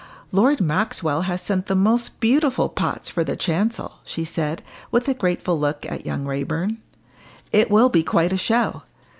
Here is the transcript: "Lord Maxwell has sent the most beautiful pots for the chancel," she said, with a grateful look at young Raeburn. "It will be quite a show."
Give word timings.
"Lord 0.31 0.61
Maxwell 0.61 1.21
has 1.29 1.43
sent 1.43 1.67
the 1.67 1.75
most 1.75 2.19
beautiful 2.19 2.69
pots 2.69 3.07
for 3.07 3.23
the 3.23 3.35
chancel," 3.35 3.99
she 4.03 4.25
said, 4.25 4.63
with 4.89 5.07
a 5.07 5.13
grateful 5.13 5.59
look 5.59 5.85
at 5.85 6.07
young 6.07 6.25
Raeburn. 6.25 6.79
"It 7.51 7.69
will 7.69 7.89
be 7.89 8.01
quite 8.01 8.33
a 8.33 8.35
show." 8.37 8.81